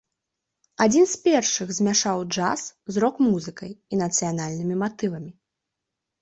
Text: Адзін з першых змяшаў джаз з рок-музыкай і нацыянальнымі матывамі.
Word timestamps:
Адзін 0.85 1.03
з 1.09 1.19
першых 1.25 1.73
змяшаў 1.79 2.23
джаз 2.35 2.61
з 2.95 3.05
рок-музыкай 3.05 3.71
і 3.91 4.01
нацыянальнымі 4.03 4.75
матывамі. 4.87 5.31